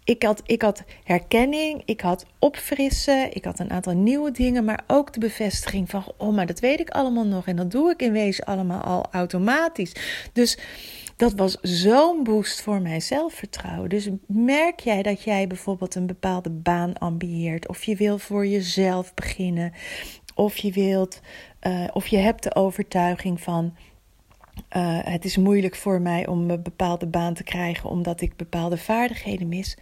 ik 0.08 0.24
had, 0.24 0.42
ik 0.46 0.62
had 0.62 0.84
herkenning, 1.04 1.82
ik 1.86 2.02
had 2.02 2.26
opfrissen, 2.40 3.34
ik 3.34 3.46
had 3.46 3.60
een 3.60 3.72
aantal 3.72 3.94
nieuwe 3.94 4.32
dingen, 4.32 4.66
maar 4.66 4.84
ook 4.88 5.14
de 5.14 5.20
bevestiging 5.20 5.90
van, 5.90 6.04
oh, 6.18 6.36
maar 6.36 6.46
dat 6.46 6.60
weet 6.60 6.80
ik 6.80 6.90
allemaal 6.90 7.26
nog 7.26 7.48
en 7.48 7.56
dat 7.56 7.72
doe 7.72 7.92
ik 7.92 8.02
in 8.02 8.12
wezen 8.12 8.46
allemaal 8.46 8.82
al 8.82 9.06
automatisch. 9.12 9.96
Dus 10.34 10.58
dat 11.16 11.34
was 11.34 11.58
zo'n 11.62 12.24
boost 12.24 12.62
voor 12.62 12.82
mijn 12.82 13.02
zelfvertrouwen. 13.02 13.90
Dus 13.90 14.10
merk 14.28 14.80
jij 14.80 15.04
dat 15.04 15.24
jij 15.24 15.48
bijvoorbeeld 15.48 15.96
een 15.96 16.08
bepaalde 16.08 16.50
baan 16.50 16.98
ambieert, 16.98 17.68
of 17.68 17.84
je 17.84 17.96
wil 17.96 18.18
voor 18.18 18.48
jezelf 18.48 19.14
beginnen, 19.14 19.74
of 20.36 20.58
je 20.58 20.72
wilt, 20.72 21.20
uh, 21.62 21.88
of 21.94 22.08
je 22.08 22.18
hebt 22.18 22.44
de 22.44 22.56
overtuiging 22.56 23.42
van 23.42 23.76
uh, 24.76 25.00
het 25.04 25.26
is 25.26 25.38
moeilijk 25.38 25.76
voor 25.76 26.02
mij 26.02 26.28
om 26.28 26.50
een 26.50 26.64
bepaalde 26.64 27.08
baan 27.08 27.34
te 27.34 27.44
krijgen 27.44 27.90
omdat 27.90 28.22
ik 28.22 28.36
bepaalde 28.36 28.78
vaardigheden 28.78 29.48
mis. 29.48 29.78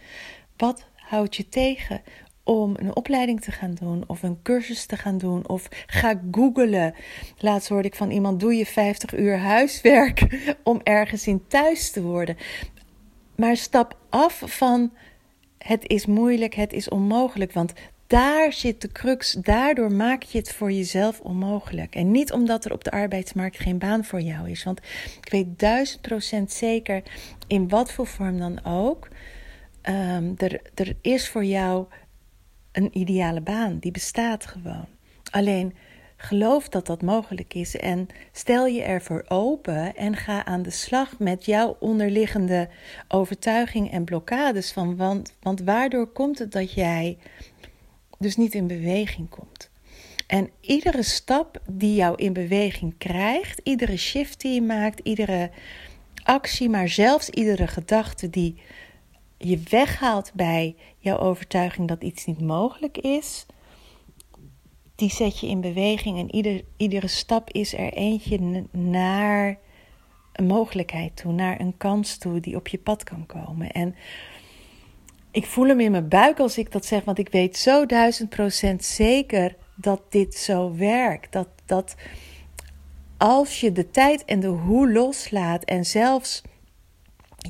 Wat 0.56 0.86
houdt 0.94 1.36
je 1.36 1.48
tegen 1.48 2.02
om 2.44 2.74
een 2.76 2.96
opleiding 2.96 3.40
te 3.40 3.52
gaan 3.52 3.74
doen 3.74 4.04
of 4.06 4.22
een 4.22 4.42
cursus 4.42 4.86
te 4.86 4.96
gaan 4.96 5.18
doen 5.18 5.48
of 5.48 5.68
ga 5.86 6.20
googlen. 6.30 6.94
Laatst 7.38 7.68
hoorde 7.68 7.88
ik 7.88 7.94
van 7.94 8.10
iemand: 8.10 8.40
doe 8.40 8.54
je 8.54 8.66
50 8.66 9.16
uur 9.16 9.38
huiswerk 9.38 10.26
om 10.62 10.80
ergens 10.82 11.26
in 11.26 11.44
thuis 11.48 11.90
te 11.90 12.02
worden. 12.02 12.36
Maar 13.36 13.56
stap 13.56 13.98
af 14.08 14.42
van 14.44 14.92
het 15.58 15.88
is 15.88 16.06
moeilijk, 16.06 16.54
het 16.54 16.72
is 16.72 16.88
onmogelijk, 16.88 17.52
want 17.52 17.72
daar 18.06 18.52
zit 18.52 18.80
de 18.80 18.92
crux. 18.92 19.32
Daardoor 19.32 19.92
maak 19.92 20.22
je 20.22 20.38
het 20.38 20.52
voor 20.52 20.72
jezelf 20.72 21.20
onmogelijk. 21.20 21.94
En 21.94 22.10
niet 22.10 22.32
omdat 22.32 22.64
er 22.64 22.72
op 22.72 22.84
de 22.84 22.90
arbeidsmarkt 22.90 23.58
geen 23.58 23.78
baan 23.78 24.04
voor 24.04 24.20
jou 24.20 24.50
is. 24.50 24.64
Want 24.64 24.80
ik 25.22 25.28
weet 25.30 25.58
duizend 25.58 26.00
procent 26.00 26.52
zeker, 26.52 27.02
in 27.46 27.68
wat 27.68 27.92
voor 27.92 28.06
vorm 28.06 28.38
dan 28.38 28.64
ook, 28.64 29.08
um, 29.82 30.34
er, 30.36 30.60
er 30.74 30.96
is 31.00 31.28
voor 31.28 31.44
jou 31.44 31.86
een 32.72 32.98
ideale 32.98 33.40
baan. 33.40 33.78
Die 33.78 33.92
bestaat 33.92 34.46
gewoon. 34.46 34.86
Alleen 35.30 35.74
geloof 36.16 36.68
dat 36.68 36.86
dat 36.86 37.02
mogelijk 37.02 37.54
is 37.54 37.76
en 37.76 38.06
stel 38.32 38.66
je 38.66 38.82
ervoor 38.82 39.24
open 39.28 39.96
en 39.96 40.16
ga 40.16 40.44
aan 40.44 40.62
de 40.62 40.70
slag 40.70 41.18
met 41.18 41.44
jouw 41.44 41.76
onderliggende 41.80 42.68
overtuiging 43.08 43.92
en 43.92 44.04
blokkades 44.04 44.72
van 44.72 44.96
want, 44.96 45.34
want 45.40 45.60
waardoor 45.60 46.06
komt 46.06 46.38
het 46.38 46.52
dat 46.52 46.72
jij 46.72 47.18
dus 48.18 48.36
niet 48.36 48.54
in 48.54 48.66
beweging 48.66 49.28
komt. 49.28 49.70
En 50.26 50.50
iedere 50.60 51.02
stap 51.02 51.60
die 51.70 51.94
jou 51.94 52.16
in 52.16 52.32
beweging 52.32 52.94
krijgt, 52.98 53.60
iedere 53.62 53.96
shift 53.96 54.40
die 54.40 54.54
je 54.54 54.62
maakt, 54.62 55.00
iedere 55.02 55.50
actie, 56.22 56.68
maar 56.68 56.88
zelfs 56.88 57.30
iedere 57.30 57.66
gedachte 57.66 58.30
die 58.30 58.60
je 59.38 59.60
weghaalt 59.70 60.32
bij 60.34 60.76
jouw 60.98 61.18
overtuiging 61.18 61.88
dat 61.88 62.02
iets 62.02 62.24
niet 62.24 62.40
mogelijk 62.40 62.98
is, 62.98 63.46
die 64.94 65.10
zet 65.10 65.40
je 65.40 65.46
in 65.46 65.60
beweging. 65.60 66.18
En 66.18 66.34
ieder, 66.34 66.62
iedere 66.76 67.08
stap 67.08 67.50
is 67.50 67.74
er 67.74 67.92
eentje 67.92 68.66
naar 68.70 69.58
een 70.32 70.46
mogelijkheid 70.46 71.16
toe, 71.16 71.32
naar 71.32 71.60
een 71.60 71.76
kans 71.76 72.18
toe 72.18 72.40
die 72.40 72.56
op 72.56 72.68
je 72.68 72.78
pad 72.78 73.04
kan 73.04 73.26
komen. 73.26 73.70
En 73.70 73.94
ik 75.36 75.46
voel 75.46 75.68
hem 75.68 75.80
in 75.80 75.90
mijn 75.90 76.08
buik 76.08 76.38
als 76.38 76.58
ik 76.58 76.72
dat 76.72 76.84
zeg, 76.84 77.04
want 77.04 77.18
ik 77.18 77.28
weet 77.28 77.56
zo 77.56 77.86
duizend 77.86 78.28
procent 78.28 78.84
zeker 78.84 79.56
dat 79.74 80.02
dit 80.08 80.34
zo 80.34 80.76
werkt. 80.76 81.32
Dat, 81.32 81.48
dat 81.66 81.94
als 83.16 83.60
je 83.60 83.72
de 83.72 83.90
tijd 83.90 84.24
en 84.24 84.40
de 84.40 84.46
hoe 84.46 84.92
loslaat 84.92 85.64
en 85.64 85.84
zelfs 85.84 86.42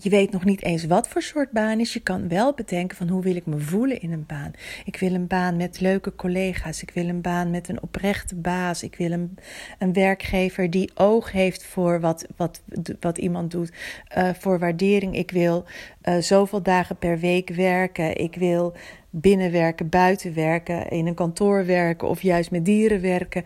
je 0.01 0.11
weet 0.11 0.33
nog 0.33 0.45
niet 0.45 0.63
eens 0.63 0.85
wat 0.85 1.09
voor 1.09 1.23
soort 1.23 1.51
baan 1.51 1.81
is. 1.81 1.93
Je 1.93 2.01
kan 2.01 2.29
wel 2.29 2.55
bedenken 2.55 2.97
van 2.97 3.09
hoe 3.09 3.23
wil 3.23 3.37
ik 3.37 3.47
me 3.47 3.59
voelen 3.59 4.01
in 4.01 4.13
een 4.13 4.27
baan. 4.27 4.51
Ik 4.85 4.97
wil 4.97 5.15
een 5.15 5.27
baan 5.27 5.57
met 5.57 5.81
leuke 5.81 6.15
collega's. 6.15 6.83
Ik 6.83 6.91
wil 6.91 7.09
een 7.09 7.21
baan 7.21 7.51
met 7.51 7.69
een 7.69 7.83
oprechte 7.83 8.35
baas. 8.35 8.83
Ik 8.83 8.97
wil 8.97 9.11
een, 9.11 9.39
een 9.79 9.93
werkgever 9.93 10.71
die 10.71 10.91
oog 10.95 11.33
heeft 11.33 11.65
voor 11.65 12.01
wat, 12.01 12.27
wat, 12.37 12.63
wat 13.01 13.19
iemand 13.19 13.51
doet. 13.51 13.73
Uh, 14.17 14.31
voor 14.39 14.59
waardering. 14.59 15.17
Ik 15.17 15.31
wil 15.31 15.65
uh, 16.03 16.17
zoveel 16.19 16.63
dagen 16.63 16.97
per 16.97 17.19
week 17.19 17.49
werken. 17.49 18.17
Ik 18.17 18.35
wil 18.35 18.75
binnenwerken, 19.11 19.89
buiten 19.89 20.35
werken, 20.35 20.89
in 20.89 21.07
een 21.07 21.15
kantoor 21.15 21.67
werken 21.67 22.09
of 22.09 22.23
juist 22.23 22.51
met 22.51 22.65
dieren 22.65 23.01
werken. 23.01 23.45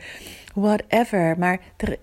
Whatever. 0.55 1.39
Maar 1.39 1.61
er, 1.77 1.99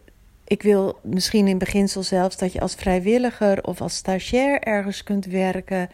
ik 0.48 0.62
wil 0.62 1.00
misschien 1.04 1.48
in 1.48 1.58
beginsel 1.58 2.04
zelfs 2.04 2.38
dat 2.38 2.54
je 2.54 2.60
als 2.60 2.76
vrijwilliger 2.76 3.64
of 3.64 3.82
als 3.82 3.96
stagiair 3.96 4.60
ergens 4.60 5.04
kunt 5.04 5.26
werken. 5.26 5.90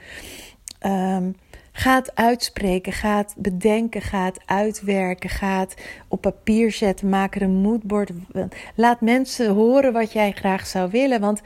Um, 0.86 1.36
gaat 1.72 2.16
uitspreken, 2.16 2.94
gaat 2.94 3.34
bedenken, 3.38 4.02
gaat 4.02 4.40
uitwerken, 4.46 5.30
gaat 5.30 5.74
op 6.08 6.22
papier 6.22 6.72
zetten, 6.72 7.10
maak 7.10 7.36
er 7.36 7.42
een 7.42 7.62
moodboard. 7.62 8.12
Laat 8.76 9.02
mensen 9.02 9.54
horen 9.54 9.94
wat 9.94 10.14
jij 10.14 10.32
graag 10.32 10.68
zou 10.68 10.92
willen, 10.92 11.20
want 11.20 11.42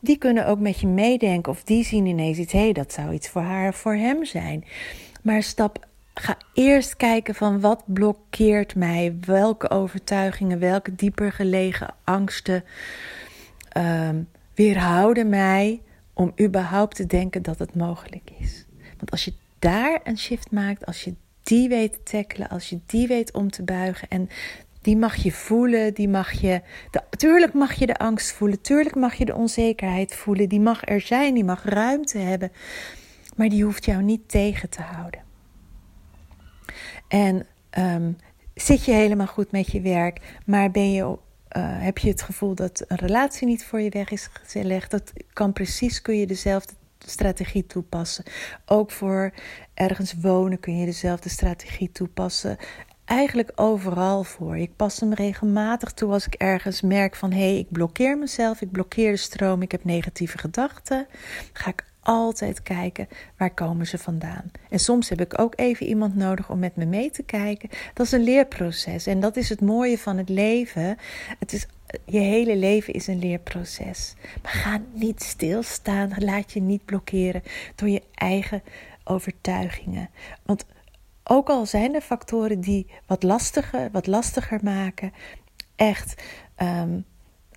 die 0.00 0.18
kunnen 0.18 0.46
ook 0.46 0.58
met 0.58 0.80
je 0.80 0.86
meedenken 0.86 1.52
of 1.52 1.62
die 1.62 1.84
zien 1.84 2.06
ineens 2.06 2.38
iets, 2.38 2.52
hé, 2.52 2.58
hey, 2.58 2.72
dat 2.72 2.92
zou 2.92 3.12
iets 3.12 3.28
voor 3.28 3.42
haar 3.42 3.68
of 3.68 3.76
voor 3.76 3.94
hem 3.94 4.24
zijn. 4.24 4.64
Maar 5.22 5.42
stap 5.42 5.86
ga 6.20 6.36
eerst 6.52 6.96
kijken 6.96 7.34
van 7.34 7.60
wat 7.60 7.82
blokkeert 7.86 8.74
mij, 8.74 9.16
welke 9.20 9.70
overtuigingen, 9.70 10.58
welke 10.58 10.94
dieper 10.94 11.32
gelegen 11.32 11.94
angsten 12.04 12.64
um, 13.76 14.28
weerhouden 14.54 15.28
mij 15.28 15.82
om 16.12 16.32
überhaupt 16.40 16.96
te 16.96 17.06
denken 17.06 17.42
dat 17.42 17.58
het 17.58 17.74
mogelijk 17.74 18.30
is. 18.38 18.66
Want 18.96 19.10
als 19.10 19.24
je 19.24 19.32
daar 19.58 20.00
een 20.04 20.18
shift 20.18 20.50
maakt, 20.50 20.86
als 20.86 21.02
je 21.02 21.14
die 21.42 21.68
weet 21.68 21.92
te 21.92 22.02
tackelen, 22.02 22.48
als 22.48 22.68
je 22.68 22.80
die 22.86 23.06
weet 23.06 23.32
om 23.32 23.50
te 23.50 23.62
buigen 23.62 24.08
en 24.08 24.28
die 24.80 24.96
mag 24.96 25.16
je 25.16 25.32
voelen, 25.32 25.94
die 25.94 26.08
mag 26.08 26.32
je. 26.32 26.62
De, 26.90 27.02
tuurlijk 27.16 27.52
mag 27.54 27.72
je 27.72 27.86
de 27.86 27.96
angst 27.96 28.32
voelen, 28.32 28.60
tuurlijk 28.60 28.94
mag 28.94 29.14
je 29.14 29.24
de 29.24 29.34
onzekerheid 29.34 30.14
voelen, 30.14 30.48
die 30.48 30.60
mag 30.60 30.88
er 30.88 31.00
zijn, 31.00 31.34
die 31.34 31.44
mag 31.44 31.64
ruimte 31.64 32.18
hebben, 32.18 32.52
maar 33.36 33.48
die 33.48 33.64
hoeft 33.64 33.84
jou 33.84 34.02
niet 34.02 34.28
tegen 34.28 34.68
te 34.68 34.82
houden. 34.82 35.25
En 37.08 37.46
um, 37.78 38.16
zit 38.54 38.84
je 38.84 38.92
helemaal 38.92 39.26
goed 39.26 39.50
met 39.50 39.72
je 39.72 39.80
werk, 39.80 40.20
maar 40.46 40.70
ben 40.70 40.92
je 40.92 41.18
heb 41.58 41.98
je 41.98 42.08
het 42.08 42.22
gevoel 42.22 42.54
dat 42.54 42.84
een 42.88 42.96
relatie 42.96 43.46
niet 43.46 43.64
voor 43.64 43.80
je 43.80 43.90
weg 43.90 44.10
is 44.10 44.28
gelegd? 44.32 44.90
Dat 44.90 45.12
kan 45.32 45.52
precies, 45.52 46.02
kun 46.02 46.18
je 46.18 46.26
dezelfde 46.26 46.72
strategie 46.98 47.66
toepassen. 47.66 48.24
Ook 48.66 48.90
voor 48.90 49.32
ergens 49.74 50.14
wonen 50.20 50.60
kun 50.60 50.78
je 50.78 50.86
dezelfde 50.86 51.28
strategie 51.28 51.92
toepassen. 51.92 52.56
Eigenlijk 53.04 53.52
overal 53.54 54.24
voor. 54.24 54.56
Ik 54.56 54.76
pas 54.76 55.00
hem 55.00 55.14
regelmatig 55.14 55.92
toe 55.92 56.12
als 56.12 56.26
ik 56.26 56.34
ergens 56.34 56.80
merk 56.80 57.16
van 57.16 57.32
hé, 57.32 57.38
hey, 57.38 57.58
ik 57.58 57.70
blokkeer 57.70 58.18
mezelf, 58.18 58.60
ik 58.60 58.70
blokkeer 58.70 59.10
de 59.10 59.16
stroom, 59.16 59.62
ik 59.62 59.70
heb 59.70 59.84
negatieve 59.84 60.38
gedachten. 60.38 61.06
Ga 61.52 61.70
ik 61.70 61.84
altijd 62.06 62.62
kijken 62.62 63.08
waar 63.36 63.54
komen 63.54 63.86
ze 63.86 63.98
vandaan. 63.98 64.50
En 64.70 64.78
soms 64.78 65.08
heb 65.08 65.20
ik 65.20 65.38
ook 65.40 65.52
even 65.56 65.86
iemand 65.86 66.14
nodig 66.14 66.50
om 66.50 66.58
met 66.58 66.76
me 66.76 66.84
mee 66.84 67.10
te 67.10 67.22
kijken. 67.22 67.68
Dat 67.94 68.06
is 68.06 68.12
een 68.12 68.22
leerproces 68.22 69.06
en 69.06 69.20
dat 69.20 69.36
is 69.36 69.48
het 69.48 69.60
mooie 69.60 69.98
van 69.98 70.16
het 70.16 70.28
leven. 70.28 70.96
Het 71.38 71.52
is 71.52 71.66
je 72.04 72.18
hele 72.18 72.56
leven 72.56 72.92
is 72.92 73.06
een 73.06 73.18
leerproces. 73.18 74.14
Maar 74.42 74.52
ga 74.52 74.80
niet 74.92 75.22
stilstaan. 75.22 76.12
Laat 76.18 76.52
je 76.52 76.60
niet 76.60 76.84
blokkeren 76.84 77.42
door 77.74 77.88
je 77.88 78.02
eigen 78.14 78.62
overtuigingen. 79.04 80.10
Want 80.42 80.64
ook 81.24 81.48
al 81.48 81.66
zijn 81.66 81.94
er 81.94 82.00
factoren 82.00 82.60
die 82.60 82.86
wat 83.06 83.22
lastiger, 83.22 83.90
wat 83.90 84.06
lastiger 84.06 84.60
maken, 84.62 85.12
echt, 85.76 86.22
um, 86.62 87.04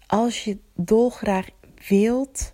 als 0.08 0.44
je 0.44 0.58
dolgraag 0.76 1.48
wilt, 1.88 2.54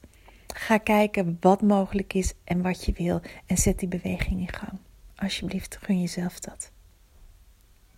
ga 0.58 0.78
kijken 0.78 1.38
wat 1.40 1.62
mogelijk 1.62 2.14
is 2.14 2.34
en 2.44 2.62
wat 2.62 2.86
je 2.86 2.94
wil 2.98 3.22
en 3.46 3.58
zet 3.58 3.80
die 3.80 3.88
beweging 3.88 4.40
in 4.40 4.54
gang. 4.54 4.80
Alsjeblieft, 5.16 5.78
gun 5.82 6.02
jezelf 6.02 6.40
dat. 6.40 6.72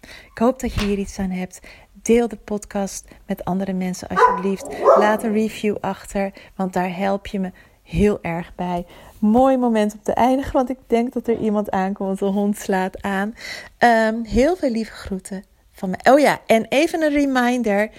Ik 0.01 0.37
hoop 0.37 0.59
dat 0.59 0.73
je 0.73 0.85
hier 0.85 0.97
iets 0.97 1.19
aan 1.19 1.29
hebt. 1.29 1.59
Deel 1.93 2.27
de 2.27 2.35
podcast 2.35 3.07
met 3.25 3.45
andere 3.45 3.73
mensen 3.73 4.07
alsjeblieft. 4.07 4.67
Laat 4.97 5.23
een 5.23 5.33
review 5.33 5.75
achter, 5.81 6.33
want 6.55 6.73
daar 6.73 6.95
help 6.95 7.27
je 7.27 7.39
me 7.39 7.51
heel 7.83 8.21
erg 8.21 8.55
bij. 8.55 8.85
Mooi 9.19 9.57
moment 9.57 9.93
om 9.93 10.01
te 10.03 10.13
eindigen, 10.13 10.53
want 10.53 10.69
ik 10.69 10.79
denk 10.87 11.13
dat 11.13 11.27
er 11.27 11.39
iemand 11.39 11.71
aankomt. 11.71 12.19
De 12.19 12.25
hond 12.25 12.57
slaat 12.57 13.01
aan. 13.01 13.33
Um, 13.79 14.25
heel 14.25 14.55
veel 14.55 14.71
lieve 14.71 14.91
groeten 14.91 15.43
van. 15.77 15.95
Oh 16.03 16.19
ja, 16.19 16.41
en 16.45 16.65
even 16.69 17.01
een 17.01 17.13
reminder. 17.13 17.89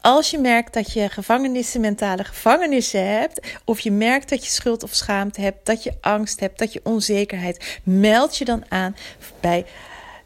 Als 0.00 0.30
je 0.30 0.38
merkt 0.38 0.74
dat 0.74 0.92
je 0.92 1.08
gevangenissen, 1.08 1.80
mentale 1.80 2.24
gevangenissen 2.24 3.06
hebt, 3.06 3.46
of 3.64 3.80
je 3.80 3.90
merkt 3.90 4.28
dat 4.28 4.44
je 4.44 4.50
schuld 4.50 4.82
of 4.82 4.94
schaamte 4.94 5.40
hebt, 5.40 5.66
dat 5.66 5.82
je 5.82 5.92
angst 6.00 6.40
hebt, 6.40 6.58
dat 6.58 6.72
je 6.72 6.80
onzekerheid, 6.82 7.80
meld 7.82 8.36
je 8.36 8.44
dan 8.44 8.64
aan 8.68 8.96
bij 9.40 9.66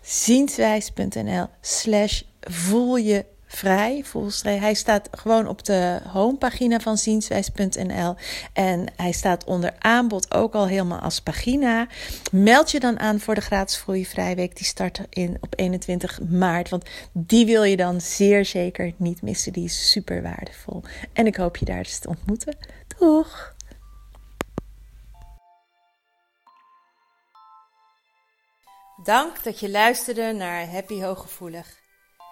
zienswijs.nl 0.01 1.47
slash 1.61 2.23
voel 2.41 2.97
je 2.97 3.25
vrij. 3.53 4.05
Hij 4.43 4.75
staat 4.75 5.09
gewoon 5.11 5.49
op 5.49 5.65
de 5.65 6.01
homepagina 6.13 6.81
van 6.81 6.97
zienswijs.nl 6.97 8.15
en 8.53 8.87
hij 8.97 9.13
staat 9.13 9.45
onder 9.45 9.75
aanbod 9.79 10.35
ook 10.35 10.55
al 10.55 10.67
helemaal 10.67 10.99
als 10.99 11.21
pagina. 11.21 11.87
Meld 12.33 12.71
je 12.71 12.81
dan 12.81 12.99
aan 12.99 13.21
voor 13.21 13.35
de 13.35 13.41
gratis 13.41 13.85
Vrijweek. 14.03 14.57
Die 14.57 14.67
start 14.67 15.01
in 15.09 15.37
op 15.41 15.53
21 15.57 16.21
maart, 16.29 16.69
want 16.69 16.85
die 17.13 17.47
wil 17.47 17.63
je 17.63 17.77
dan 17.77 18.01
zeer 18.01 18.45
zeker 18.45 18.93
niet 18.97 19.23
missen. 19.23 19.53
Die 19.53 19.65
is 19.65 19.91
super 19.91 20.23
waardevol. 20.23 20.83
En 21.13 21.27
ik 21.27 21.37
hoop 21.37 21.57
je 21.57 21.65
daar 21.65 21.83
dus 21.83 21.99
te 21.99 22.09
ontmoeten. 22.09 22.57
Doeg! 22.99 23.55
Dank 29.03 29.45
dat 29.45 29.61
je 29.61 29.71
luisterde 29.71 30.33
naar 30.33 30.71
Happy 30.71 31.03
Hooggevoelig. 31.03 31.80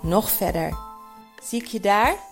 nog 0.00 0.30
verder. 0.30 0.76
Zie 1.42 1.62
ik 1.62 1.66
je 1.66 1.80
daar? 1.80 2.27